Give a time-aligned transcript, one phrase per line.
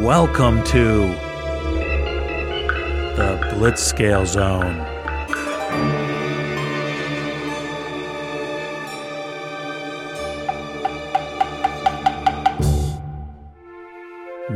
[0.00, 1.08] Welcome to
[3.16, 4.78] the Blitzscale Zone.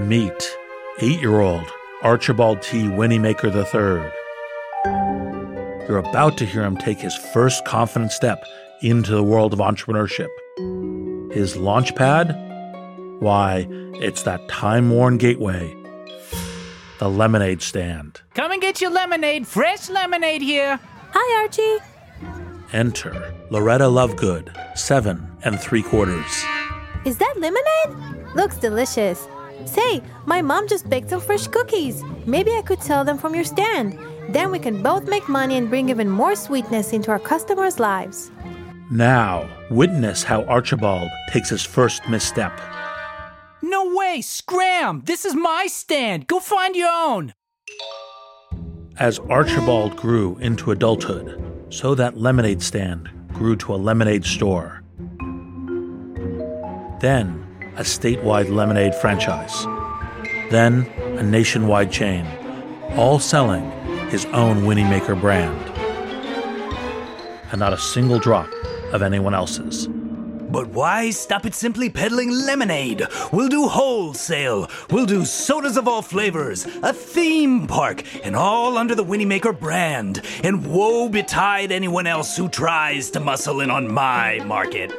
[0.08, 0.56] Meet
[1.02, 1.66] eight year old
[2.00, 2.84] Archibald T.
[2.84, 4.10] Winniemaker III.
[5.86, 8.42] You're about to hear him take his first confident step
[8.80, 10.30] into the world of entrepreneurship.
[11.34, 12.34] His launch pad?
[13.20, 13.68] Why,
[14.00, 15.76] it's that time worn gateway
[16.98, 18.22] the lemonade stand.
[18.34, 19.46] Come and get your lemonade.
[19.46, 20.78] Fresh lemonade here.
[21.12, 21.84] Hi, Archie.
[22.72, 26.44] Enter Loretta Lovegood, seven and three quarters.
[27.04, 28.34] Is that lemonade?
[28.34, 29.28] Looks delicious.
[29.66, 32.02] Say, my mom just baked some fresh cookies.
[32.26, 33.98] Maybe I could sell them from your stand.
[34.30, 38.30] Then we can both make money and bring even more sweetness into our customers' lives.
[38.90, 42.58] Now, witness how Archibald takes his first misstep.
[43.94, 45.02] No way, Scram!
[45.04, 46.26] This is my stand.
[46.26, 47.32] Go find your own.
[48.98, 54.82] As Archibald grew into adulthood, so that lemonade stand grew to a lemonade store.
[56.98, 57.46] Then,
[57.76, 59.64] a statewide lemonade franchise.
[60.50, 62.26] Then, a nationwide chain,
[62.96, 63.70] all selling
[64.08, 65.70] his own Winniemaker brand.
[67.52, 68.50] And not a single drop
[68.92, 69.88] of anyone else's.
[70.54, 73.08] But why stop at simply peddling lemonade?
[73.32, 74.70] We'll do wholesale.
[74.88, 80.22] We'll do sodas of all flavors, a theme park, and all under the Winniemaker brand.
[80.44, 84.92] And woe betide anyone else who tries to muscle in on my market.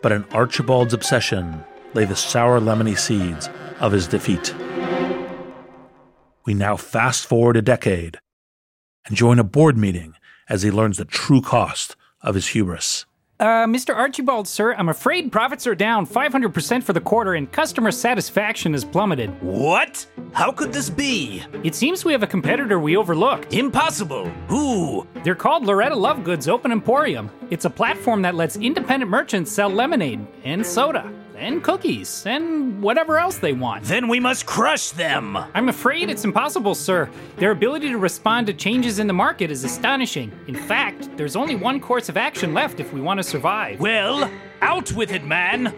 [0.00, 4.54] But in Archibald's obsession lay the sour lemony seeds of his defeat.
[6.44, 8.20] We now fast forward a decade
[9.06, 10.14] and join a board meeting
[10.48, 13.05] as he learns the true cost of his hubris.
[13.38, 13.94] Uh, Mr.
[13.94, 18.82] Archibald, sir, I'm afraid profits are down 500% for the quarter and customer satisfaction has
[18.82, 19.30] plummeted.
[19.42, 20.06] What?
[20.32, 21.42] How could this be?
[21.62, 23.52] It seems we have a competitor we overlooked.
[23.52, 24.26] Impossible.
[24.48, 25.06] Who?
[25.22, 27.30] They're called Loretta Lovegood's Open Emporium.
[27.50, 33.18] It's a platform that lets independent merchants sell lemonade and soda and cookies and whatever
[33.18, 33.84] else they want.
[33.84, 35.36] Then we must crush them.
[35.54, 37.08] I'm afraid it's impossible, sir.
[37.36, 40.32] Their ability to respond to changes in the market is astonishing.
[40.46, 43.80] In fact, there's only one course of action left if we want to survive.
[43.80, 44.30] Well,
[44.62, 45.74] out with it, man.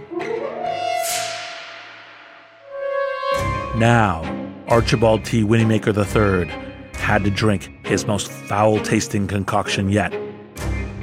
[3.77, 4.23] Now,
[4.69, 5.45] Archibald T.
[5.45, 6.51] Winniemaker III
[6.99, 10.13] had to drink his most foul tasting concoction yet,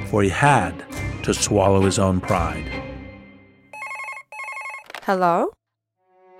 [0.08, 0.84] for he had
[1.22, 2.75] to swallow his own pride.
[5.06, 5.52] Hello?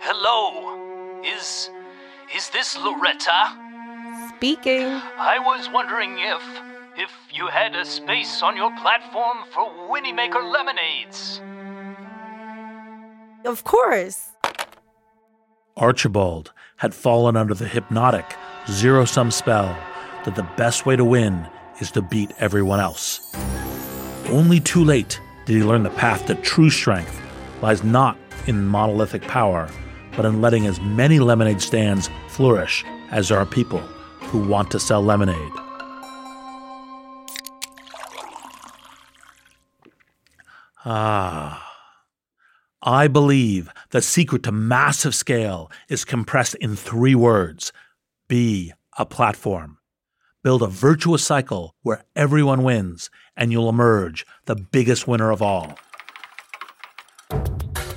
[0.00, 1.22] Hello.
[1.22, 1.70] Is
[2.34, 3.54] is this Loretta?
[4.34, 4.82] Speaking.
[4.82, 6.42] I was wondering if
[6.96, 11.40] if you had a space on your platform for Winniemaker lemonades.
[13.44, 14.32] Of course.
[15.76, 18.34] Archibald had fallen under the hypnotic,
[18.68, 19.78] zero sum spell
[20.24, 21.46] that the best way to win
[21.80, 23.32] is to beat everyone else.
[24.28, 27.22] Only too late did he learn the path to true strength
[27.62, 29.68] lies not in monolithic power,
[30.16, 33.80] but in letting as many lemonade stands flourish as there are people
[34.20, 35.52] who want to sell lemonade.
[40.84, 41.62] Ah.
[42.82, 47.72] I believe the secret to massive scale is compressed in three words
[48.28, 49.78] be a platform.
[50.44, 55.76] Build a virtuous cycle where everyone wins, and you'll emerge the biggest winner of all.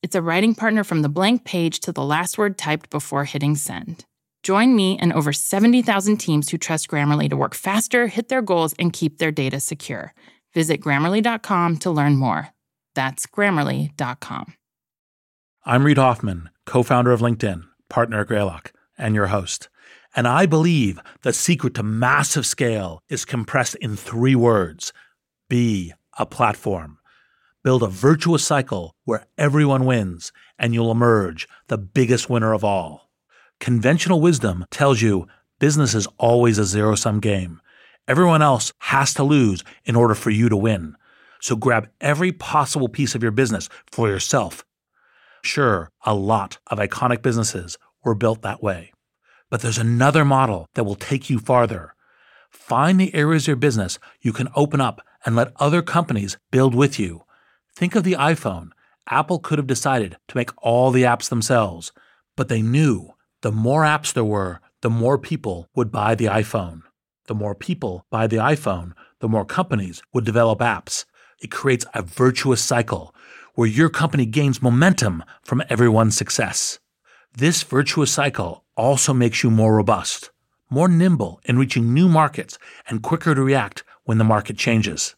[0.00, 3.56] It's a writing partner from the blank page to the last word typed before hitting
[3.56, 4.04] send.
[4.44, 8.74] Join me and over 70,000 teams who trust Grammarly to work faster, hit their goals,
[8.78, 10.14] and keep their data secure.
[10.54, 12.50] Visit grammarly.com to learn more.
[12.94, 14.54] That's grammarly.com.
[15.66, 19.68] I'm Reid Hoffman, co founder of LinkedIn, partner at Greylock, and your host.
[20.14, 24.92] And I believe the secret to massive scale is compressed in three words
[25.48, 26.97] be a platform.
[27.68, 33.10] Build a virtuous cycle where everyone wins, and you'll emerge the biggest winner of all.
[33.60, 35.26] Conventional wisdom tells you
[35.58, 37.60] business is always a zero sum game.
[38.08, 40.96] Everyone else has to lose in order for you to win.
[41.42, 44.64] So grab every possible piece of your business for yourself.
[45.42, 48.92] Sure, a lot of iconic businesses were built that way.
[49.50, 51.94] But there's another model that will take you farther.
[52.48, 56.74] Find the areas of your business you can open up and let other companies build
[56.74, 57.24] with you.
[57.78, 58.72] Think of the iPhone.
[59.08, 61.92] Apple could have decided to make all the apps themselves,
[62.36, 66.80] but they knew the more apps there were, the more people would buy the iPhone.
[67.28, 71.04] The more people buy the iPhone, the more companies would develop apps.
[71.40, 73.14] It creates a virtuous cycle
[73.54, 76.80] where your company gains momentum from everyone's success.
[77.32, 80.32] This virtuous cycle also makes you more robust,
[80.68, 82.58] more nimble in reaching new markets,
[82.88, 85.14] and quicker to react when the market changes.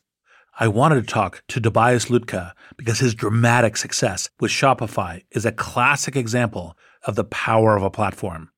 [0.58, 5.52] I wanted to talk to Tobias Lütke because his dramatic success with Shopify is a
[5.52, 6.76] classic example
[7.06, 8.50] of the power of a platform.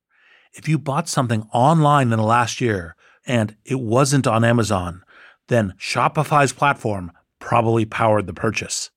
[0.52, 2.96] If you bought something online in the last year
[3.26, 5.04] and it wasn't on Amazon,
[5.48, 8.90] then Shopify's platform probably powered the purchase.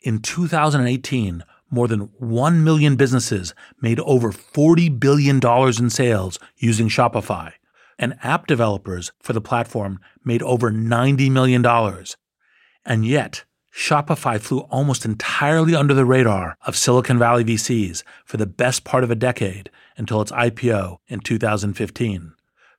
[0.00, 5.40] In 2018, more than 1 million businesses made over $40 billion
[5.78, 7.52] in sales using Shopify,
[7.98, 11.64] and app developers for the platform made over $90 million.
[12.84, 18.46] And yet, Shopify flew almost entirely under the radar of Silicon Valley VCs for the
[18.46, 22.32] best part of a decade until its IPO in 2015.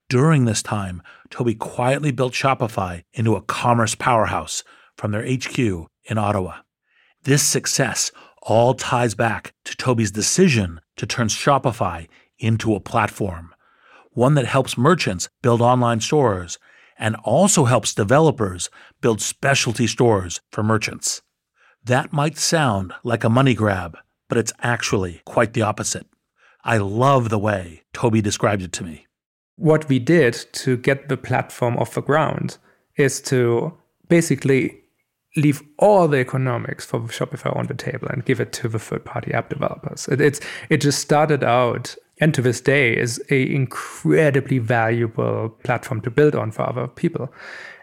[0.09, 4.63] During this time, Tobi quietly built Shopify into a commerce powerhouse
[4.97, 6.57] from their HQ in Ottawa.
[7.23, 8.11] This success
[8.41, 12.07] all ties back to Tobi's decision to turn Shopify
[12.39, 13.53] into a platform,
[14.19, 16.59] one that helps merchants build online stores
[16.97, 18.69] and also helps developers
[18.99, 21.21] build specialty stores for merchants.
[21.85, 26.05] That might sound like a money grab, but it's actually quite the opposite.
[26.65, 29.07] I love the way Tobi described it to me.
[29.55, 30.33] What we did
[30.63, 32.57] to get the platform off the ground
[32.97, 33.77] is to
[34.09, 34.81] basically
[35.37, 39.31] leave all the economics for Shopify on the table and give it to the third-party
[39.33, 40.07] app developers.
[40.07, 46.01] It, it's it just started out and to this day is a incredibly valuable platform
[46.01, 47.33] to build on for other people.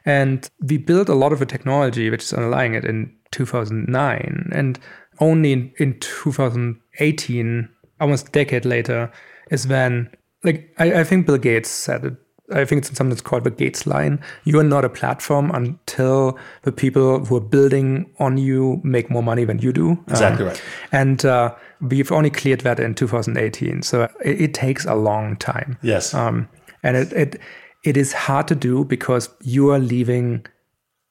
[0.05, 4.79] And we built a lot of the technology which is underlying it in 2009, and
[5.19, 7.69] only in, in 2018,
[8.01, 9.11] almost a decade later,
[9.51, 10.11] is when
[10.45, 12.15] like I, I think Bill Gates said it
[12.53, 14.21] I think it's something that's called the Gates line.
[14.45, 19.23] You are not a platform until the people who are building on you make more
[19.23, 20.03] money than you do.
[20.09, 20.63] Exactly um, right.
[20.93, 25.79] And uh, we've only cleared that in 2018, so it, it takes a long time.
[25.83, 26.15] Yes.
[26.15, 26.49] Um,
[26.83, 27.41] and it, it
[27.83, 30.45] it is hard to do because you are leaving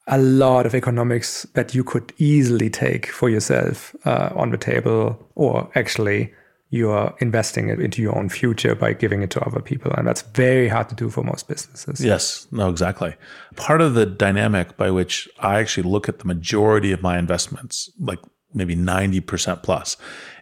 [0.08, 5.18] a lot of economics that you could easily take for yourself uh, on the table,
[5.36, 6.32] or actually
[6.76, 9.92] you are investing it into your own future by giving it to other people.
[9.94, 12.04] And that's very hard to do for most businesses.
[12.04, 13.16] Yes, no, exactly.
[13.56, 17.90] Part of the dynamic by which I actually look at the majority of my investments,
[18.00, 18.20] like
[18.54, 19.98] maybe 90% plus,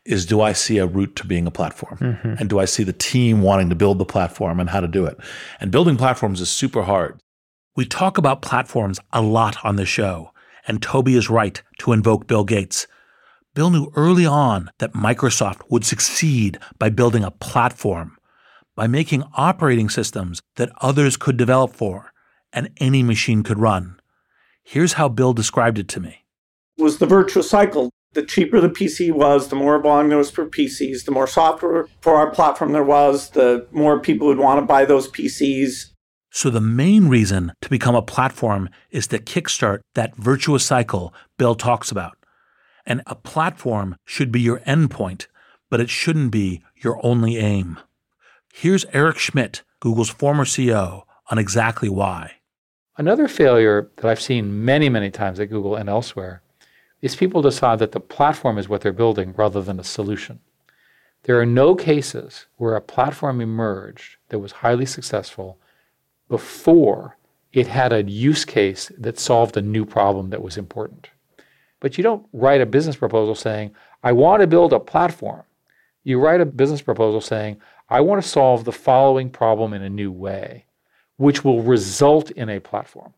[0.05, 1.97] is do I see a route to being a platform?
[1.97, 2.35] Mm-hmm.
[2.39, 5.05] And do I see the team wanting to build the platform and how to do
[5.05, 5.17] it?
[5.59, 7.19] And building platforms is super hard.
[7.75, 10.31] We talk about platforms a lot on the show.
[10.67, 12.87] And Tobi is right to invoke Bill Gates.
[13.55, 18.17] Bill knew early on that Microsoft would succeed by building a platform,
[18.75, 22.13] by making operating systems that others could develop for
[22.51, 23.99] and any machine could run.
[24.63, 26.25] Here's how Bill described it to me.
[26.77, 27.91] It was the virtuous cycle.
[28.13, 31.87] The cheaper the PC was, the more volume there was for PCs, the more software
[32.01, 35.91] for our platform there was, the more people would want to buy those PCs.
[36.31, 41.53] So, the main reason to become a platform is to kickstart that virtuous cycle Bill
[41.53, 42.17] talks about.
[42.85, 45.27] And a platform should be your endpoint,
[45.69, 47.79] but it shouldn't be your only aim.
[48.53, 52.33] Here's Eric Schmidt, Google's former CEO, on exactly why.
[52.97, 56.41] Another failure that I've seen many, many times at Google and elsewhere
[57.01, 60.39] is people decide that the platform is what they're building rather than a solution.
[61.23, 65.57] There are no cases where a platform emerged that was highly successful
[66.29, 67.17] before
[67.51, 71.09] it had a use case that solved a new problem that was important.
[71.83, 75.43] But you don't write a business proposal saying, I want to build a platform.
[76.05, 77.57] You write a business proposal saying,
[77.89, 80.63] I want to solve the following problem in a new way,
[81.17, 83.13] which will result in a platform.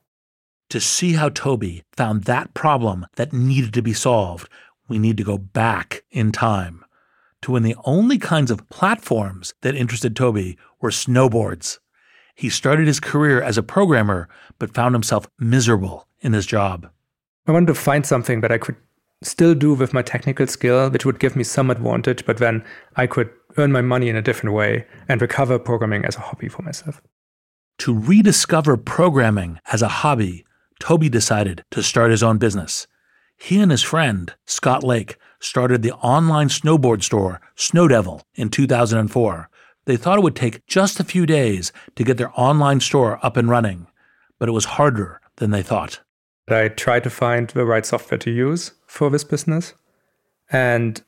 [0.70, 4.50] To see how Tobi found that problem that needed to be solved,
[4.88, 6.84] we need to go back in time
[7.44, 11.78] to when the only kinds of platforms that interested Tobi were snowboards.
[12.34, 16.90] He started his career as a programmer, but found himself miserable in his job.
[17.48, 18.76] I wanted to find something that I could
[19.22, 22.64] still do with my technical skill, which would give me some advantage, but then
[22.96, 26.50] I could earn my money in a different way and recover programming as a hobby
[26.50, 27.02] for myself.
[27.80, 30.46] To rediscover programming as a hobby,
[30.82, 32.88] Tobi decided to start his own business.
[33.38, 39.50] He and his friend, Scott Lake, started the online snowboard store, Snowdevil, in 2004.
[39.86, 43.38] They thought it would take just a few days to get their online store up
[43.38, 43.88] and running,
[44.40, 46.02] but it was harder than they thought.
[46.48, 49.74] I tried to find the right software to use for this business,
[50.52, 51.02] and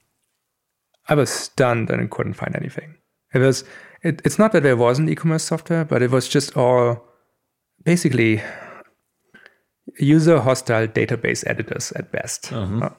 [1.08, 2.96] I was stunned and couldn't find anything.
[3.34, 3.64] It was
[4.04, 7.04] it, it's not that there wasn't e-commerce software, but it was just all
[7.84, 8.42] basically
[10.00, 12.52] user hostile database editors at best.
[12.52, 12.90] Uh,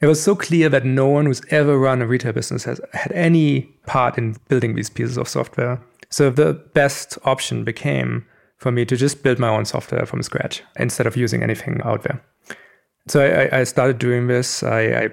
[0.00, 3.10] it was so clear that no one who's ever run a retail business has had
[3.12, 5.80] any part in building these pieces of software.
[6.10, 8.24] So the best option became
[8.58, 12.02] for me to just build my own software from scratch instead of using anything out
[12.02, 12.22] there.
[13.06, 14.62] So I, I started doing this.
[14.62, 15.08] I, I,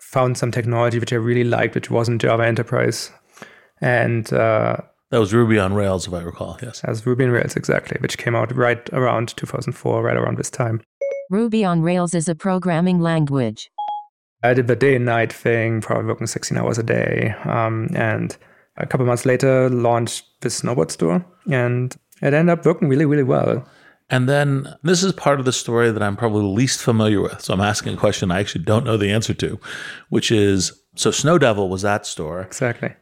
[0.00, 3.10] found some technology which I really liked, which wasn't Java Enterprise,
[3.80, 4.76] and uh,
[5.08, 6.58] that was Ruby on Rails, if I recall.
[6.62, 10.50] Yes, as Ruby on Rails exactly, which came out right around 2004, right around this
[10.50, 10.82] time.
[11.30, 13.70] Ruby on Rails is a programming language.
[14.42, 18.36] I did the day and night thing, probably working 16 hours a day, um, and
[18.76, 23.22] a couple months later launched the snowboard store, and it ended up working really, really
[23.22, 23.66] well.
[24.08, 27.40] And then this is part of the story that I'm probably least familiar with.
[27.40, 29.58] So I'm asking a question I actually don't know the answer to,
[30.10, 32.42] which is so Snowdevil was that store.
[32.42, 32.94] Exactly.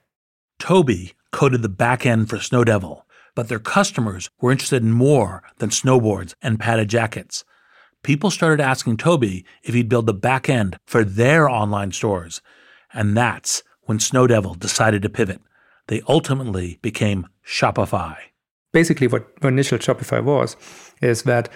[0.61, 3.03] Tobi coded the back end for Snowdevil,
[3.35, 7.45] but their customers were interested in more than snowboards and padded jackets.
[8.03, 12.41] People started asking Tobi if he'd build the back end for their online stores.
[12.95, 15.41] And that's when Snowdevil decided to pivot.
[15.89, 18.17] They ultimately became Shopify
[18.73, 20.57] basically what initial Shopify was
[21.00, 21.49] is that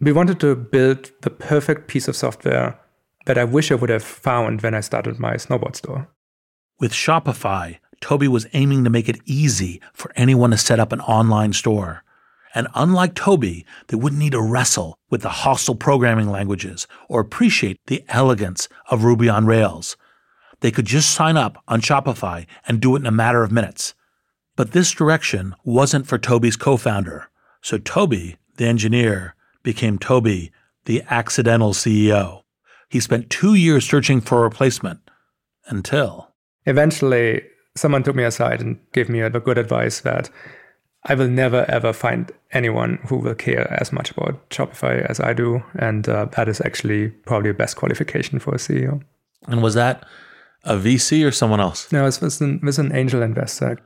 [0.00, 2.78] we wanted to build the perfect piece of software
[3.26, 6.08] that I wish I would have found when I started my snowboard store.
[6.80, 11.00] With Shopify, Tobi was aiming to make it easy for anyone to set up an
[11.00, 12.02] online store.
[12.54, 17.78] And unlike Tobi, they wouldn't need to wrestle with the hostile programming languages or appreciate
[17.86, 19.96] the elegance of Ruby on Rails.
[20.60, 23.94] They could just sign up on Shopify and do it in a matter of minutes.
[24.56, 27.30] But this direction wasn't for Tobi's co founder.
[27.62, 30.50] So Tobi, the engineer, became Tobi,
[30.84, 32.42] the accidental CEO.
[32.88, 35.00] He spent two years searching for a replacement
[35.66, 36.28] until.
[36.66, 37.42] Eventually,
[37.74, 40.28] someone took me aside and gave me the good advice that
[41.04, 45.32] I will never ever find anyone who will care as much about Shopify as I
[45.32, 45.62] do.
[45.74, 49.02] And uh, that is actually probably the best qualification for a CEO.
[49.48, 50.04] And was that
[50.64, 51.90] a VC or someone else?
[51.90, 53.78] No, it was an, it was an angel investor.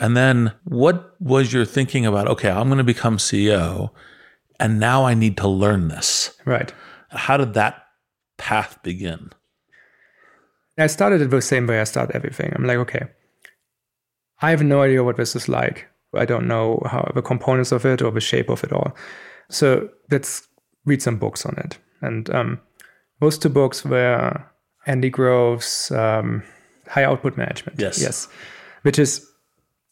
[0.00, 3.90] And then what was your thinking about, okay, I'm going to become CEO
[4.60, 6.36] and now I need to learn this?
[6.44, 6.72] Right.
[7.10, 7.86] How did that
[8.36, 9.32] path begin?
[10.78, 12.52] I started it the same way I start everything.
[12.54, 13.08] I'm like, okay,
[14.40, 15.88] I have no idea what this is like.
[16.14, 18.96] I don't know how the components of it or the shape of it all.
[19.50, 20.46] So let's
[20.84, 21.78] read some books on it.
[22.00, 22.60] And um,
[23.20, 24.44] those two books were
[24.86, 26.42] Andy Grove's um,
[26.86, 27.80] High Output Management.
[27.80, 28.00] Yes.
[28.00, 28.28] Yes.
[28.82, 29.28] Which is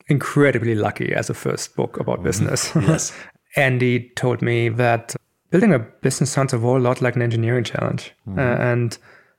[0.08, 2.24] incredibly lucky as a first book about mm-hmm.
[2.24, 2.74] business.
[2.80, 3.12] Yes.
[3.56, 5.16] Andy told me that
[5.50, 8.12] building a business sounds a whole lot like an engineering challenge.
[8.28, 8.38] Mm-hmm.
[8.38, 8.98] Uh, and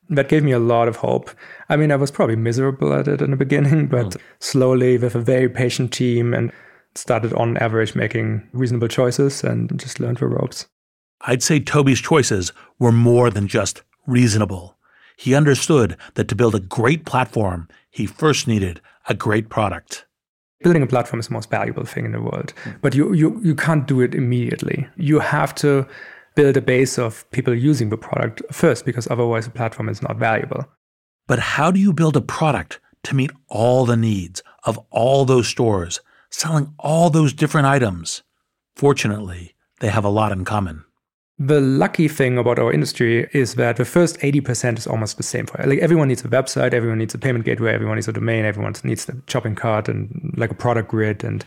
[0.09, 1.29] that gave me a lot of hope.
[1.69, 4.21] I mean, I was probably miserable at it in the beginning, but mm.
[4.39, 6.51] slowly with a very patient team and
[6.95, 10.67] started on average making reasonable choices and just learned the ropes.
[11.21, 14.77] I'd say Tobi's choices were more than just reasonable.
[15.15, 20.06] He understood that to build a great platform, he first needed a great product
[20.61, 23.55] building a platform is the most valuable thing in the world but you, you you
[23.55, 24.87] can't do it immediately.
[24.95, 25.87] You have to
[26.35, 30.17] build a base of people using the product first because otherwise the platform is not
[30.17, 30.65] valuable.
[31.27, 35.47] But how do you build a product to meet all the needs of all those
[35.47, 35.99] stores
[36.29, 38.23] selling all those different items?
[38.75, 40.83] Fortunately they have a lot in common
[41.39, 45.45] The lucky thing about our industry is that the first 80% is almost the same
[45.45, 48.43] for like everyone needs a website, everyone needs a payment gateway, everyone needs a domain,
[48.43, 51.45] everyone needs a shopping cart and like a product grid and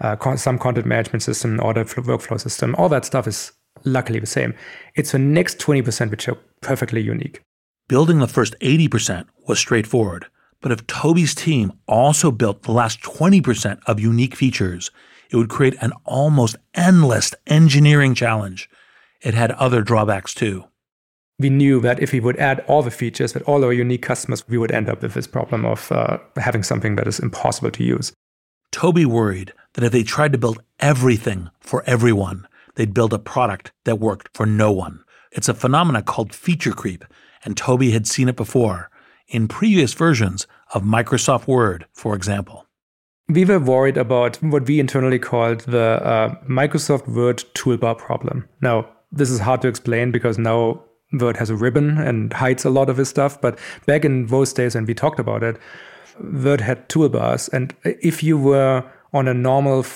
[0.00, 2.74] uh, some content management system, order workflow system.
[2.76, 3.52] All that stuff is
[3.84, 4.54] luckily the same.
[4.96, 7.40] It's the next 20% which are perfectly unique.
[7.86, 10.26] Building the first 80% was straightforward,
[10.60, 14.90] but if Tobi's team also built the last 20% of unique features,
[15.30, 18.68] it would create an almost endless engineering challenge
[19.20, 20.64] it had other drawbacks too.
[21.38, 24.46] We knew that if we would add all the features that all our unique customers,
[24.48, 27.84] we would end up with this problem of uh, having something that is impossible to
[27.84, 28.12] use.
[28.72, 33.72] Tobi worried that if they tried to build everything for everyone, they'd build a product
[33.84, 35.04] that worked for no one.
[35.30, 37.04] It's a phenomenon called feature creep,
[37.44, 38.90] and Tobi had seen it before
[39.28, 42.66] in previous versions of Microsoft Word, for example.
[43.28, 48.48] We were worried about what we internally called the uh, Microsoft Word toolbar problem.
[48.62, 52.70] Now, this is hard to explain because now Word has a ribbon and hides a
[52.70, 53.40] lot of his stuff.
[53.40, 55.58] But back in those days when we talked about it,
[56.20, 57.52] Word had toolbars.
[57.52, 59.86] And if you were on a normal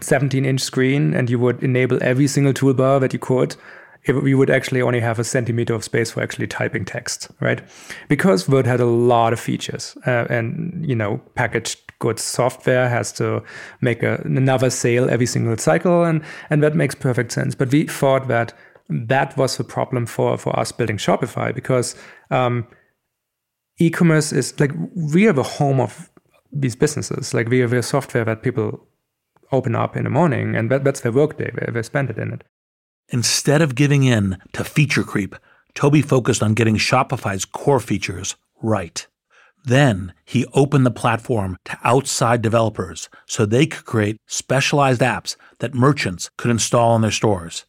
[0.00, 3.56] 17 inch screen and you would enable every single toolbar that you could,
[4.08, 7.60] we would actually only have a centimeter of space for actually typing text, right?
[8.08, 13.12] Because Word had a lot of features uh, and, you know, packaged goods software has
[13.12, 13.42] to
[13.80, 16.04] make a, another sale every single cycle.
[16.04, 17.54] And, and that makes perfect sense.
[17.54, 18.52] But we thought that
[18.88, 21.96] that was the problem for, for us building Shopify because
[22.30, 22.66] um,
[23.78, 26.10] e-commerce is like, we are the home of
[26.52, 27.34] these businesses.
[27.34, 28.86] Like we have a software that people
[29.52, 31.50] open up in the morning and that, that's their workday.
[31.54, 32.44] They, they spend it in it.
[33.08, 35.36] Instead of giving in to feature creep,
[35.74, 39.06] Tobi focused on getting Shopify's core features right.
[39.66, 45.74] Then he opened the platform to outside developers so they could create specialized apps that
[45.74, 47.66] merchants could install in their stores.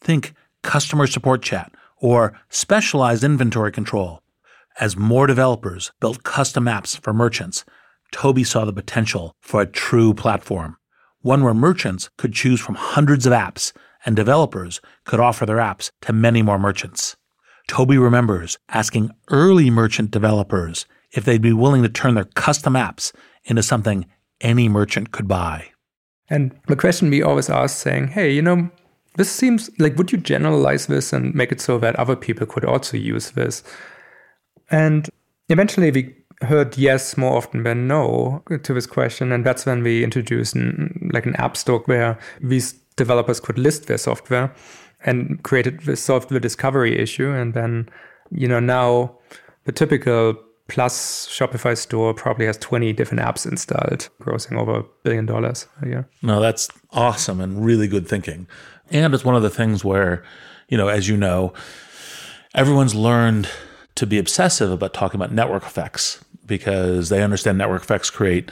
[0.00, 4.20] Think customer support chat or specialized inventory control.
[4.80, 7.64] As more developers built custom apps for merchants,
[8.12, 10.76] Tobi saw the potential for a true platform,
[11.20, 13.72] one where merchants could choose from hundreds of apps
[14.04, 17.16] and developers could offer their apps to many more merchants.
[17.68, 23.12] Tobi remembers asking early merchant developers if they'd be willing to turn their custom apps
[23.44, 24.06] into something
[24.40, 25.68] any merchant could buy.
[26.30, 28.70] And the question we always ask saying, hey, you know,
[29.16, 32.64] this seems like would you generalize this and make it so that other people could
[32.64, 33.62] also use this?
[34.70, 35.08] And
[35.48, 39.32] eventually we heard yes more often than no to this question.
[39.32, 43.86] And that's when we introduced an, like an app store where these developers could list
[43.86, 44.54] their software
[45.04, 47.30] and created solved the discovery issue.
[47.30, 47.88] And then,
[48.30, 49.18] you know, now
[49.64, 50.36] the typical
[50.68, 55.88] plus Shopify store probably has 20 different apps installed, grossing over a billion dollars a
[55.88, 56.08] year.
[56.22, 58.46] No, that's awesome and really good thinking.
[58.90, 60.22] And it's one of the things where,
[60.68, 61.52] you know, as you know,
[62.54, 63.48] everyone's learned
[63.96, 68.50] to be obsessive about talking about network effects because they understand network effects create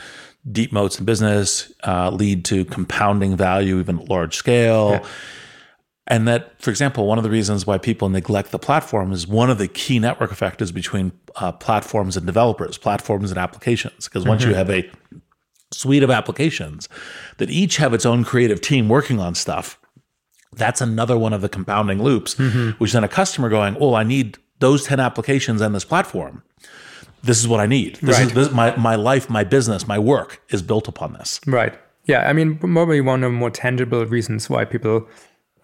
[0.50, 4.90] deep moats in business, uh, lead to compounding value even at large scale.
[4.92, 5.07] Yeah.
[6.09, 9.50] And that, for example, one of the reasons why people neglect the platform is one
[9.50, 14.07] of the key network effects is between uh, platforms and developers, platforms and applications.
[14.07, 14.51] Because once mm-hmm.
[14.51, 14.90] you have a
[15.72, 16.88] suite of applications
[17.38, 19.79] that each have its own creative team working on stuff,
[20.53, 22.70] that's another one of the compounding loops, mm-hmm.
[22.79, 26.42] which then a customer going, oh, I need those 10 applications and this platform
[27.27, 27.96] this is what I need.
[27.96, 28.27] This right.
[28.27, 31.40] is this, my my life, my business, my work is built upon this.
[31.46, 31.79] Right.
[32.05, 32.29] Yeah.
[32.29, 35.07] I mean, probably one of the more tangible reasons why people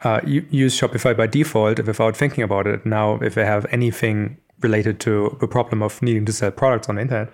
[0.03, 2.85] uh, use Shopify by default without thinking about it.
[2.85, 6.97] Now, if they have anything related to the problem of needing to sell products on
[6.97, 7.31] the internet,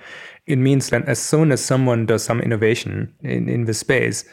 [0.47, 4.25] it means that as soon as someone does some innovation in, in this space,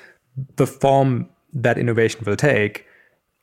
[0.56, 2.86] the form that innovation will take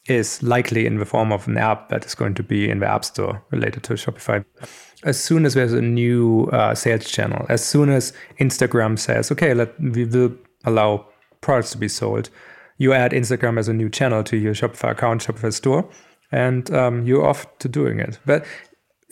[0.08, 2.86] is likely in the form of an app that is going to be in the
[2.86, 4.44] App Store related to Shopify.
[5.04, 9.54] As soon as there's a new uh, sales channel, as soon as Instagram says, okay,
[9.54, 10.34] let, we will
[10.64, 11.06] allow
[11.40, 12.30] products to be sold,
[12.78, 15.88] you add Instagram as a new channel to your Shopify account, Shopify store,
[16.32, 18.18] and um, you're off to doing it.
[18.26, 18.44] But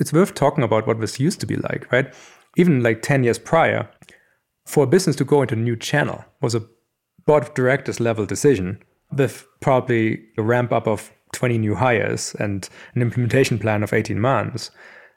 [0.01, 2.13] it's worth talking about what this used to be like, right?
[2.57, 3.89] Even like 10 years prior,
[4.67, 6.67] for a business to go into a new channel was a
[7.27, 8.83] board of directors level decision
[9.13, 14.19] with probably a ramp up of 20 new hires and an implementation plan of 18
[14.19, 14.71] months.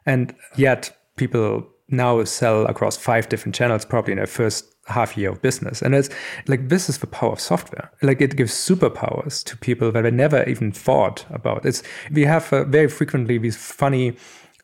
[0.05, 5.29] And yet people now sell across five different channels probably in their first half year
[5.29, 5.81] of business.
[5.81, 6.09] And it's
[6.47, 7.91] like this is the power of software.
[8.01, 11.65] Like it gives superpowers to people that I never even thought about.
[11.65, 14.15] It's we have uh, very frequently these funny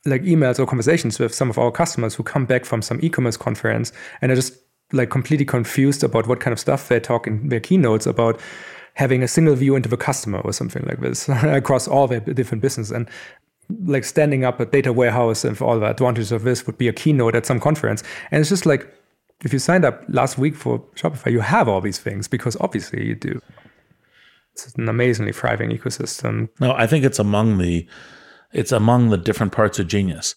[0.05, 3.37] like emails or conversations with some of our customers who come back from some e-commerce
[3.37, 4.57] conference and are just
[4.93, 8.39] like completely confused about what kind of stuff they talk in their keynotes about
[8.95, 12.61] having a single view into the customer or something like this across all their different
[12.61, 13.09] business and
[13.85, 16.87] like standing up a data warehouse and for all the advantages of this would be
[16.87, 18.03] a keynote at some conference.
[18.31, 18.91] And it's just like
[19.43, 23.05] if you signed up last week for Shopify, you have all these things because obviously
[23.05, 23.39] you do.
[24.53, 26.49] It's an amazingly thriving ecosystem.
[26.59, 27.87] No, I think it's among the
[28.51, 30.35] it's among the different parts of genius.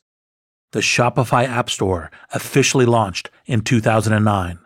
[0.73, 4.59] The Shopify App Store officially launched in 2009.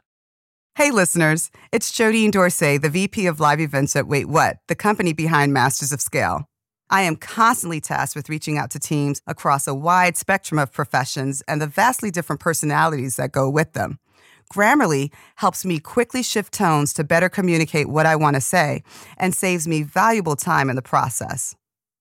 [0.77, 5.13] Hey listeners, it's Jodine Dorsey, the VP of Live Events at Wait What, the company
[5.13, 6.45] behind Masters of Scale.
[6.91, 11.43] I am constantly tasked with reaching out to teams across a wide spectrum of professions
[11.49, 13.99] and the vastly different personalities that go with them.
[14.53, 18.85] Grammarly helps me quickly shift tones to better communicate what I want to say
[19.19, 21.57] and saves me valuable time in the process.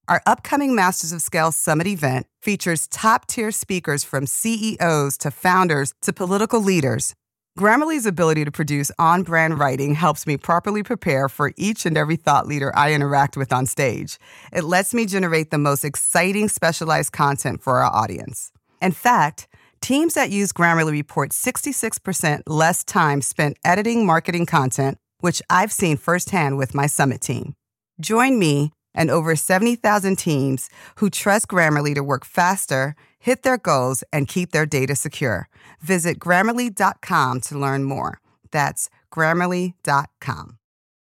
[0.08, 5.96] Our upcoming Masters of Scale Summit event features top tier speakers from CEOs to founders
[6.04, 7.16] to political leaders.
[7.58, 12.18] Grammarly's ability to produce on brand writing helps me properly prepare for each and every
[12.18, 14.20] thought leader I interact with on stage.
[14.54, 18.52] It lets me generate the most exciting specialized content for our audience.
[18.84, 19.48] In fact,
[19.82, 25.98] teams that use Grammarly report 66% less time spent editing marketing content, which I've seen
[25.98, 27.56] firsthand with my summit team.
[28.00, 34.04] Join me and over 70,000 teams who trust Grammarly to work faster, hit their goals,
[34.12, 35.50] and keep their data secure.
[35.82, 38.20] Visit grammarly.com to learn more.
[38.52, 40.58] That's grammarly.com.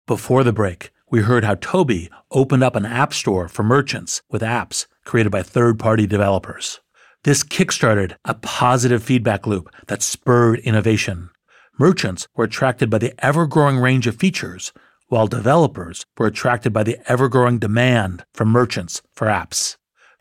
[0.07, 4.41] Before the break, we heard how Tobi opened up an app store for merchants with
[4.41, 6.79] apps created by third party developers.
[7.23, 11.29] This kickstarted a positive feedback loop that spurred innovation.
[11.77, 14.73] Merchants were attracted by the ever growing range of features,
[15.11, 19.75] while developers were attracted by the ever growing demand from merchants for apps.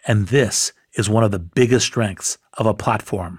[0.05, 3.39] And this is one of the biggest strengths of a platform.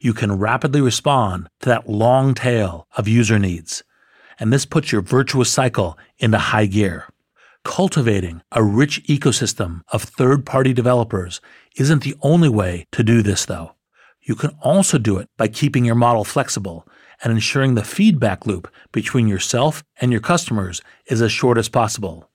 [0.00, 3.82] You can rapidly respond to that long tail of user needs.
[4.38, 7.08] And this puts your virtuous cycle into high gear.
[7.64, 11.40] Cultivating a rich ecosystem of third party developers
[11.76, 13.72] isn't the only way to do this, though.
[14.20, 16.86] You can also do it by keeping your model flexible
[17.22, 22.28] and ensuring the feedback loop between yourself and your customers is as short as possible.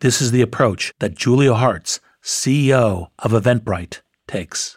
[0.00, 4.76] This is the approach that Julia Hartz, CEO of Eventbrite, takes.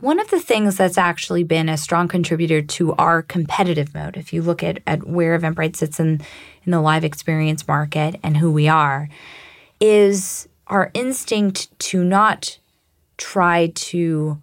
[0.00, 4.32] One of the things that's actually been a strong contributor to our competitive moat, if
[4.32, 6.20] you look at, at where Eventbrite sits in,
[6.64, 9.08] in the live experience market and who we are,
[9.80, 12.58] is our instinct to not
[13.16, 14.42] try to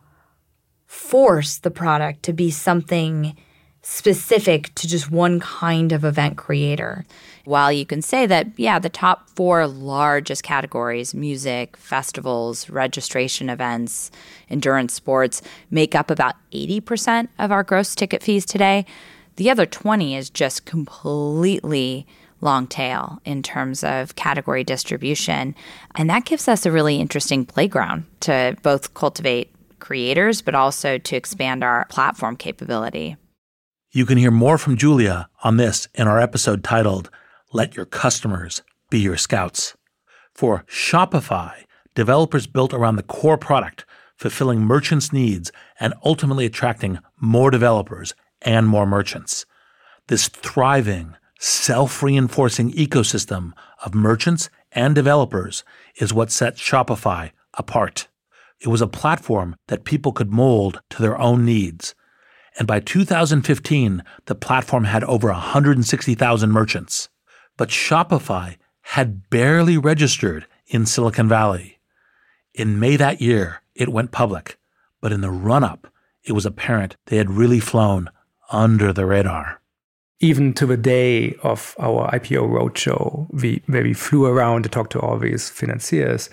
[0.86, 3.36] force the product to be something
[3.82, 7.06] specific to just one kind of event creator.
[7.46, 14.12] While you can say that, yeah, the top four largest categories music, festivals, registration events,
[14.50, 18.86] endurance sports make up about 80% of our gross ticket fees today.
[19.38, 22.06] The other 20 is just completely
[22.42, 25.56] long tail in terms of category distribution.
[25.96, 31.16] And that gives us a really interesting playground to both cultivate creators, but also to
[31.16, 33.18] expand our platform capability.
[33.92, 37.10] You can hear more from Julia on this in our episode titled
[37.52, 39.76] Let Your Customers Be Your Scouts.
[40.32, 41.64] For Shopify,
[41.96, 48.68] developers built around the core product, fulfilling merchants' needs and ultimately attracting more developers and
[48.68, 49.48] more merchants.
[50.06, 55.64] This thriving, self reinforcing ecosystem of merchants and developers
[55.96, 58.08] is what sets Shopify apart.
[58.60, 61.96] It was a platform that people could mold to their own needs.
[62.60, 67.10] And by 2015, the platform had over 160,000 merchants.
[67.58, 71.80] But Shopify had barely registered in Silicon Valley.
[72.54, 74.60] In May that year, it went public.
[75.02, 75.88] But in the run up,
[76.24, 78.12] it was apparent they had really flown
[78.52, 79.60] under the radar
[80.20, 84.90] even to the day of our IPO roadshow, we, where we flew around to talk
[84.90, 86.30] to all these financiers,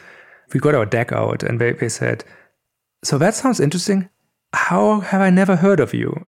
[0.53, 2.25] we got our deck out and they, they said,
[3.05, 4.09] So that sounds interesting.
[4.57, 6.25] How have I never heard of you?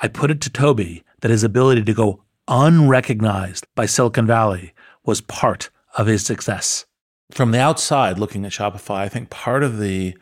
[0.00, 4.72] I put it to Tobi that his ability to go unrecognized by Silicon Valley
[5.04, 6.86] was part of his success.
[7.32, 10.16] From the outside looking at Shopify, I think part of the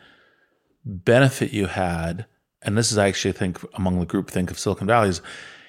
[0.84, 2.24] benefit you had,
[2.62, 5.20] and this is actually, I think, among the group think of Silicon Valley, is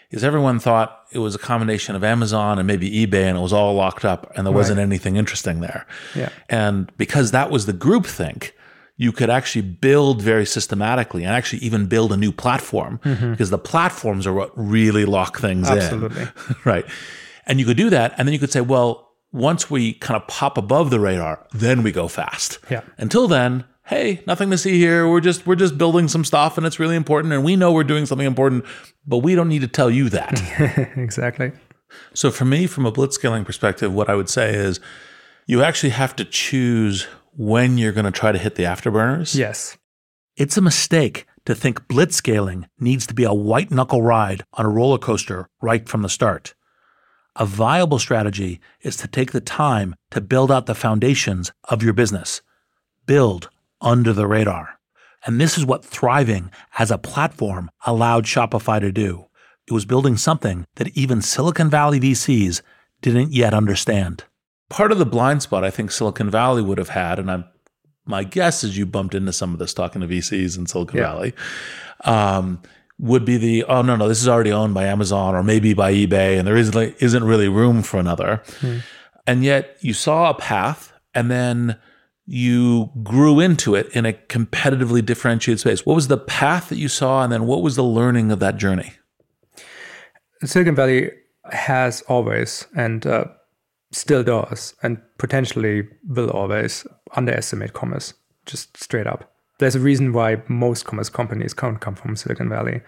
[0.10, 3.52] is everyone thought it was a combination of Amazon and maybe eBay and it was
[3.52, 5.88] all locked up and there wasn't anything interesting there.
[6.15, 6.30] Yeah.
[6.50, 8.54] And because that was the group think,
[9.03, 13.31] you could actually build very systematically and actually even build a new platform Mhm.
[13.31, 16.21] because the platforms are what really lock things Absolutely.
[16.23, 16.29] in.
[16.65, 16.85] right.
[17.45, 18.13] And you could do that.
[18.17, 21.83] And then you could say, well, once we kind of pop above the radar, then
[21.83, 22.59] we go fast.
[22.71, 22.81] Yeah.
[22.97, 25.07] Until then, hey, nothing to see here.
[25.09, 27.83] We're just we're just building some stuff and it's really important and we know we're
[27.83, 28.63] doing something important,
[29.05, 30.41] but we don't need to tell you that.
[30.95, 31.51] exactly.
[32.13, 34.79] So for me, from a blitzscaling perspective, what I would say is
[35.45, 39.36] you actually have to choose when you're going to try to hit the afterburners.
[39.36, 39.78] Yes.
[40.36, 44.69] It's a mistake to think blitzscaling needs to be a white knuckle ride on a
[44.69, 46.54] roller coaster right from the start.
[47.36, 51.93] A viable strategy is to take the time to build out the foundations of your
[51.93, 52.41] business.
[53.06, 53.50] Build
[53.82, 54.80] under the radar.
[55.26, 59.26] And this is what thriving as a platform allowed Shopify to do.
[59.67, 62.62] It was building something that even Silicon Valley VCs
[63.02, 64.26] didn't yet understand.
[64.73, 67.45] Part of the blind spot I think Silicon Valley would have had, and I'm
[68.05, 71.13] my guess is you bumped into some of this talking to VCs in Silicon Yeah.
[71.13, 71.33] Valley,
[72.05, 72.62] um,
[72.99, 75.93] would be the oh no no this is already owned by Amazon or maybe by
[75.93, 78.77] eBay and there isn't like, isn't really room for another, Hmm.
[79.27, 81.77] and yet you saw a path and then
[82.25, 85.86] you grew into it in a competitively differentiated space.
[85.86, 88.57] What was the path that you saw, and then what was the learning of that
[88.57, 88.93] journey?
[90.43, 91.12] Silicon Valley
[91.51, 93.25] has always and uh,
[93.93, 98.13] still does, and potentially will always underestimate commerce,
[98.45, 99.32] just straight up.
[99.60, 102.82] There's a reason why most commerce companies can't come from Silicon Valley.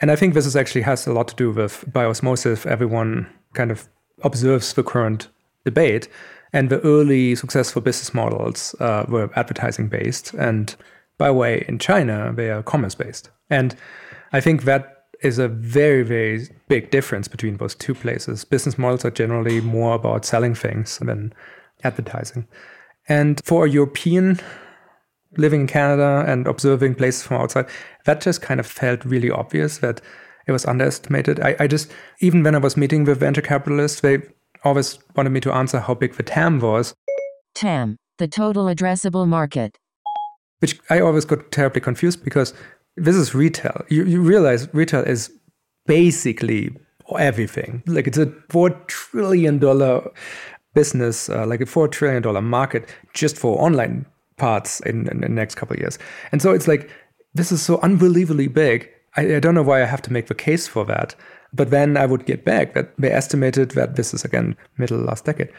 [0.00, 3.26] And I think this is actually has a lot to do with by osmosis, everyone
[3.54, 3.88] kind of
[4.22, 5.28] observes the current
[5.64, 6.08] debate.
[6.52, 10.32] And the early successful business models uh, were advertising based.
[10.34, 10.74] And
[11.18, 13.30] by the way, in China, they are commerce based.
[13.50, 13.74] And
[14.32, 18.44] I think that is a very, very big difference between those two places.
[18.44, 21.32] Business models are generally more about selling things than
[21.84, 22.46] advertising.
[23.08, 24.40] And for a European
[25.36, 27.66] living in Canada and observing places from outside,
[28.04, 30.00] that just kind of felt really obvious that
[30.46, 31.40] it was underestimated.
[31.40, 34.18] I, I just, even when I was meeting with venture capitalists, they
[34.64, 36.94] always wanted me to answer how big the TAM was,
[37.54, 39.76] TAM, the total addressable market.
[40.60, 42.54] which I always got terribly confused because
[42.96, 43.84] this is retail.
[43.88, 45.30] You, you realize retail is
[45.86, 46.76] basically
[47.18, 47.82] everything.
[47.86, 50.10] Like it's a four trillion dollar
[50.74, 54.06] business, uh, like a four trillion dollar market just for online
[54.36, 55.98] parts in, in the next couple of years.
[56.32, 56.90] And so it's like
[57.34, 58.88] this is so unbelievably big.
[59.16, 61.14] I, I don't know why I have to make the case for that.
[61.52, 65.24] But then I would get back that they estimated that this is again middle last
[65.24, 65.50] decade.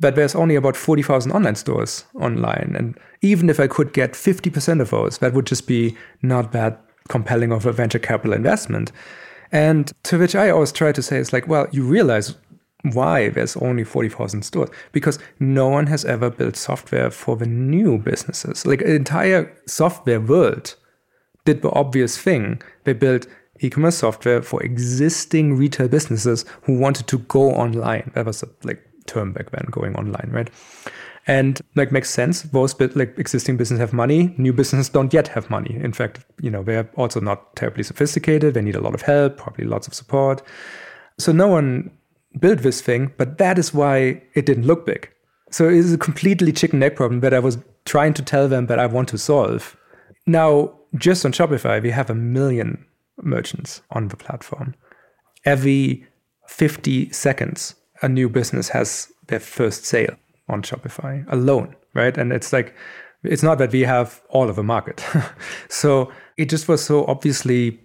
[0.00, 2.74] But there's only about 40,000 online stores online.
[2.76, 6.82] And even if I could get 50% of those, that would just be not that
[7.08, 8.92] compelling of a venture capital investment.
[9.52, 12.34] And to which I always try to say is like, well, you realize
[12.82, 17.98] why there's only 40,000 stores because no one has ever built software for the new
[17.98, 18.64] businesses.
[18.64, 20.76] Like the entire software world
[21.44, 22.62] did the obvious thing.
[22.84, 23.26] They built
[23.60, 28.10] e-commerce software for existing retail businesses who wanted to go online.
[28.14, 30.50] That was a like term back then, going online, right?
[31.26, 32.42] And like makes sense.
[32.42, 34.34] Those like existing businesses have money.
[34.38, 35.78] New businesses don't yet have money.
[35.82, 38.54] In fact, you know they're also not terribly sophisticated.
[38.54, 40.42] They need a lot of help, probably lots of support.
[41.18, 41.90] So no one
[42.38, 45.10] built this thing, but that is why it didn't look big.
[45.50, 48.66] So it is a completely chicken egg problem that I was trying to tell them
[48.66, 49.76] that I want to solve.
[50.26, 52.84] Now, just on Shopify, we have a million
[53.22, 54.74] merchants on the platform.
[55.44, 56.06] Every
[56.46, 60.16] 50 seconds, a new business has their first sale
[60.48, 62.16] on Shopify alone, right?
[62.16, 62.74] And it's like,
[63.22, 65.04] it's not that we have all of the market.
[65.68, 67.80] so it just was so obviously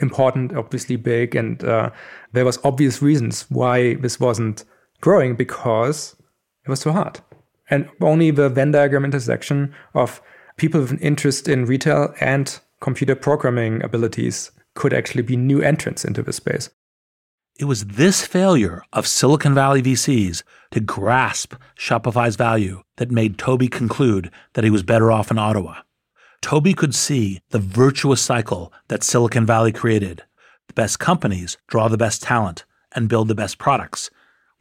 [0.00, 1.90] important, obviously big, and uh,
[2.32, 4.64] there was obvious reasons why this wasn't
[5.00, 6.16] growing because
[6.64, 7.20] it was too hard.
[7.68, 10.20] And only the Venn diagram intersection of
[10.56, 16.04] people with an interest in retail and computer programming abilities could actually be new entrants
[16.04, 16.70] into this space.
[17.60, 23.70] It was this failure of Silicon Valley VCs to grasp Shopify's value that made Tobi
[23.70, 25.82] conclude that he was better off in Ottawa.
[26.40, 30.22] Tobi could see the virtuous cycle that Silicon Valley created.
[30.68, 34.08] The best companies draw the best talent and build the best products,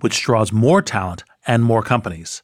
[0.01, 2.43] which draws more talent and more companies.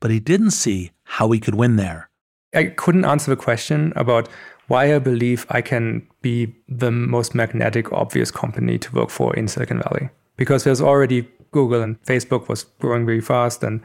[0.00, 2.10] But he didn't see how he could win there.
[2.54, 4.28] I couldn't answer the question about
[4.68, 9.48] why I believe I can be the most magnetic, obvious company to work for in
[9.48, 10.08] Silicon Valley.
[10.36, 13.62] Because there's already Google and Facebook was growing very fast.
[13.62, 13.80] And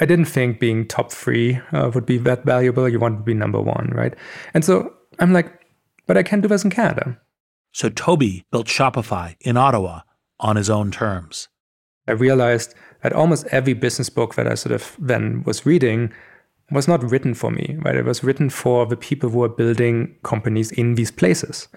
[0.00, 2.88] I didn't think being top three uh, would be that valuable.
[2.88, 4.14] You want to be number one, right?
[4.54, 5.60] And so I'm like,
[6.06, 7.20] but I can do this in Canada.
[7.72, 10.00] So Tobi built Shopify in Ottawa
[10.40, 11.48] on his own terms.
[12.08, 16.12] I realized that almost every business book that I sort of then was reading
[16.70, 17.96] was not written for me, right?
[17.96, 21.68] It was written for the people who are building companies in these places.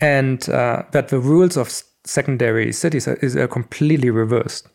[0.00, 1.72] And uh, that the rules of
[2.04, 4.68] secondary cities is are completely reversed.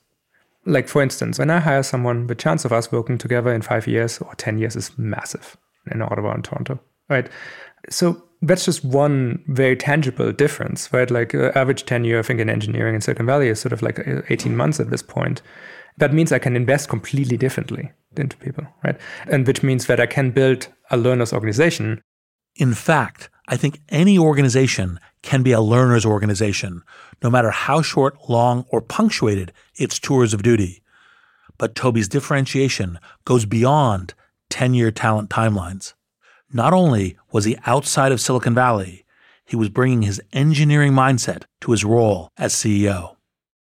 [0.65, 3.87] Like, for instance, when I hire someone, the chance of us working together in five
[3.87, 5.57] years or 10 years is massive
[5.91, 7.27] in Ottawa and Toronto, right?
[7.89, 11.09] So that's just one very tangible difference, right?
[11.09, 14.07] Like uh, average tenure, I think, in engineering in Silicon Valley is sort of like
[14.07, 15.41] uh, 18 months at this point.
[15.97, 18.97] That means I can invest completely differently into people, right?
[19.28, 22.02] And which means that I can build a learner's organization.
[22.56, 26.84] In fact, I think any organization can be a learner's organization,
[27.24, 30.82] no matter how short, long, or punctuated its tours of duty.
[31.58, 34.13] But Tobi's differentiation goes beyond
[34.50, 35.93] 10 year talent timelines.
[36.54, 39.06] Not only was he outside of Silicon Valley,
[39.45, 43.15] he was bringing his engineering mindset to his role as CEO.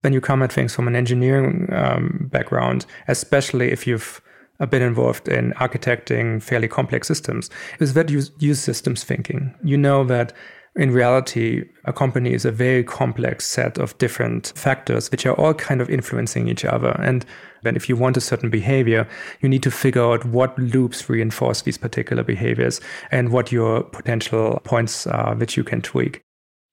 [0.03, 4.21] When you come at things from an engineering um, background, especially if you've
[4.61, 9.55] uh, been involved in architecting fairly complex systems, is that you use systems thinking.
[9.63, 10.33] You know that
[10.77, 15.55] in reality, a company is a very complex set of different factors which are all
[15.55, 17.01] kind of influencing each other.
[17.03, 17.25] And
[17.63, 19.09] then, if you want a certain behavior,
[19.41, 24.61] you need to figure out what loops reinforce these particular behaviors and what your potential
[24.65, 26.23] points are which you can tweak.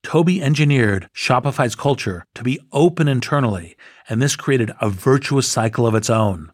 [0.05, 3.77] Tobi engineered Shopify's culture to be open internally,
[4.09, 6.51] and this created a virtuous cycle of its own.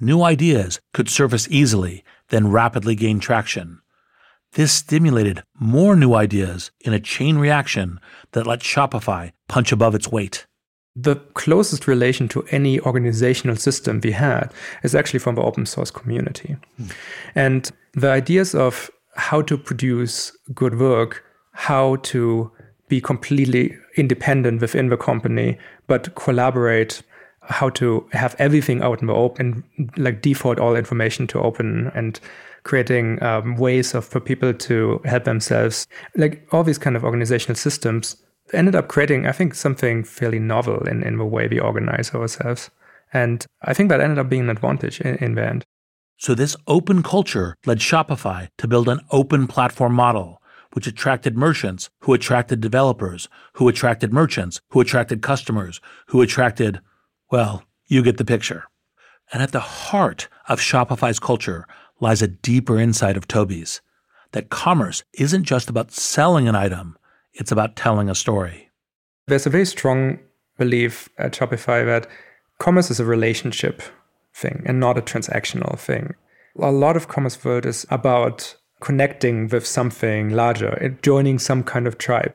[0.00, 3.80] New ideas could surface easily, then rapidly gain traction.
[4.52, 7.98] This stimulated more new ideas in a chain reaction
[8.32, 10.46] that let Shopify punch above its weight.
[10.96, 14.52] The closest relation to any organizational system we had
[14.84, 16.56] is actually from the open source community.
[16.76, 16.86] Hmm.
[17.34, 22.50] And the ideas of how to produce good work, how to
[22.88, 27.02] be completely independent within the company, but collaborate,
[27.46, 29.64] how to have everything out in the open,
[29.96, 32.20] like default all information to open and
[32.62, 35.86] creating um, ways of for people to help themselves.
[36.16, 38.16] Like all these kind of organizational systems
[38.52, 42.70] ended up creating, I think, something fairly novel in, in the way we organize ourselves.
[43.12, 45.64] And I think that ended up being an advantage in, in the end.
[46.16, 50.40] So this open culture led Shopify to build an open platform model,
[50.72, 56.80] which attracted merchants, who attracted developers, who attracted merchants, who attracted customers, who attracted,
[57.34, 58.62] well, you get the picture.
[59.32, 61.66] And at the heart of Shopify's culture
[61.98, 63.80] lies a deeper insight of Tobi's
[64.30, 66.96] that commerce isn't just about selling an item,
[67.32, 68.70] it's about telling a story.
[69.26, 70.20] There's a very strong
[70.58, 72.06] belief at Shopify that
[72.60, 73.82] commerce is a relationship
[74.32, 76.14] thing and not a transactional thing.
[76.60, 81.98] A lot of commerce world is about connecting with something larger, joining some kind of
[81.98, 82.32] tribe.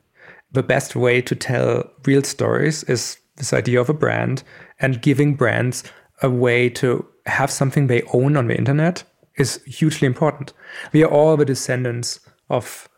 [0.52, 4.44] The best way to tell real stories is this idea of a brand
[4.78, 5.82] and giving brands
[6.22, 9.02] a way to have something they own on the internet
[9.36, 10.52] is hugely important.
[10.92, 12.88] We are all the descendants of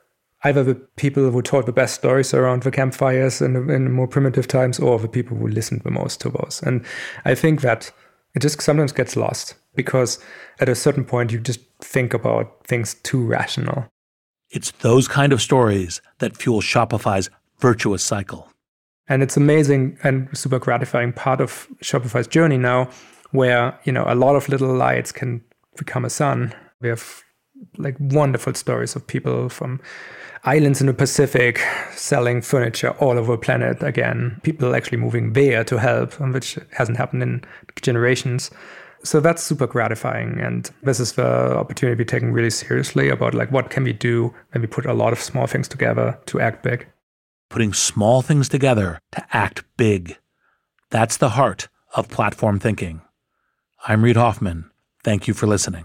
[0.45, 4.49] either the people who told the best stories around the campfires in, in more primitive
[4.49, 6.61] times or the people who listened the most to those.
[6.65, 6.85] And
[7.25, 7.93] I think that
[8.35, 10.19] it just sometimes gets lost because
[10.59, 13.87] at a certain point you just think about things too rational.
[14.51, 18.52] It's those kind of stories that fuel Shopify's virtuous cycle.
[19.09, 22.89] And it's amazing and super gratifying part of Shopify's journey now
[23.33, 25.43] where, you know, a lot of little lights can
[25.77, 26.55] become a sun.
[26.81, 27.23] We have
[27.79, 29.81] like wonderful stories of people from
[30.45, 31.61] islands in the Pacific
[31.95, 34.41] selling furniture all over the planet again.
[34.43, 37.45] People actually moving there to help, which hasn't happened in
[37.81, 38.51] generations.
[39.05, 40.41] So that's super gratifying.
[40.41, 43.93] And this is the opportunity to be taken really seriously about like what can we
[43.93, 46.87] do when we put a lot of small things together to act big.
[47.53, 50.17] Putting small things together to act big.
[50.89, 53.03] That's the heart of platform thinking.
[53.87, 54.71] I'm Reid Hoffman.
[55.05, 55.85] Thank you for listening.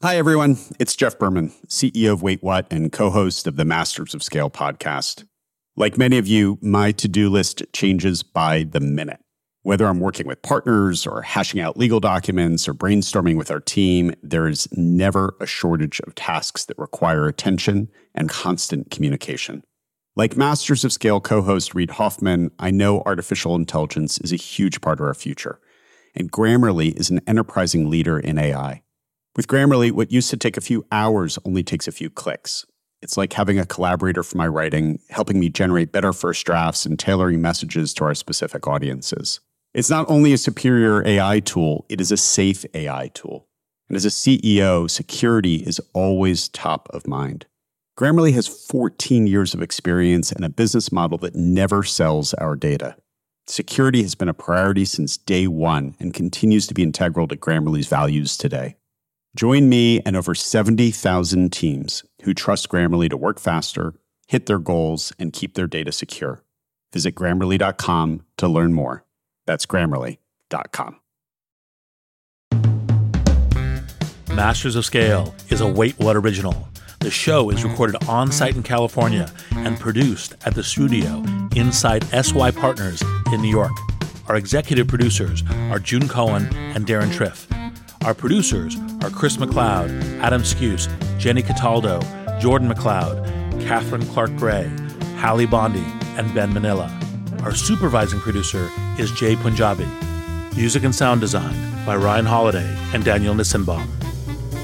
[0.00, 0.58] Hi, everyone.
[0.78, 4.48] It's Jeff Berman, CEO of Wait What and co host of the Masters of Scale
[4.48, 5.26] podcast.
[5.74, 9.18] Like many of you, my to do list changes by the minute.
[9.62, 14.14] Whether I'm working with partners or hashing out legal documents or brainstorming with our team,
[14.22, 19.64] there is never a shortage of tasks that require attention and constant communication.
[20.18, 24.80] Like Masters of Scale co host Reid Hoffman, I know artificial intelligence is a huge
[24.80, 25.60] part of our future
[26.12, 28.82] and Grammarly is an enterprising leader in AI.
[29.36, 32.66] With Grammarly, what used to take a few hours only takes a few clicks.
[33.00, 36.98] It's like having a collaborator for my writing, helping me generate better first drafts and
[36.98, 39.38] tailoring messages to our specific audiences.
[39.72, 43.46] It's not only a superior AI tool, it is a safe AI tool.
[43.88, 47.46] And as a CEO, security is always top of mind.
[47.98, 52.94] Grammarly has 14 years of experience and a business model that never sells our data.
[53.48, 57.88] Security has been a priority since day one and continues to be integral to Grammarly's
[57.88, 58.76] values today.
[59.34, 63.94] Join me and over 70,000 teams who trust Grammarly to work faster,
[64.28, 66.44] hit their goals, and keep their data secure.
[66.92, 69.04] Visit grammarly.com to learn more.
[69.44, 71.00] That's grammarly.com.
[74.28, 76.68] Masters of Scale is a Wait What original.
[77.00, 77.70] The show is mm-hmm.
[77.70, 79.82] recorded on site in California and mm-hmm.
[79.82, 81.24] produced at the studio
[81.54, 83.72] inside SY Partners in New York.
[84.26, 87.46] Our executive producers are June Cohen and Deron Triff.
[88.04, 90.88] Our producers are Chris McLeod, Adam Skuse,
[91.18, 92.00] Jenny Cataldo,
[92.40, 93.24] Jordan McLeod,
[93.66, 94.68] Catherine Clark Gray,
[95.18, 95.84] Hallie Bondi,
[96.16, 96.90] and Ben Manila.
[97.42, 98.68] Our supervising producer
[98.98, 99.86] is Jay Punjabi.
[100.56, 101.54] Music and sound design
[101.86, 103.86] by Ryan Holladay and Daniel Nissenbaum.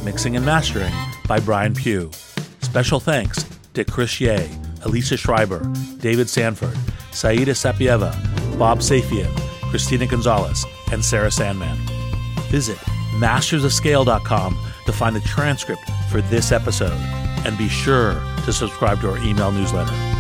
[0.04, 0.92] Mixing and mastering
[1.26, 2.10] by Brian Pugh.
[2.60, 4.46] Special thanks to Chris Yeh,
[4.82, 5.60] Elisa Schreiber,
[5.98, 6.76] David Sanford,
[7.10, 8.12] Saida Sapieva,
[8.58, 9.34] Bob Safian,
[9.70, 11.78] Christina Gonzalez, and Sarah Sandman.
[12.50, 12.76] Visit
[13.16, 16.98] mastersofscale.com to find the transcript for this episode
[17.46, 20.13] and be sure to subscribe to our email newsletter.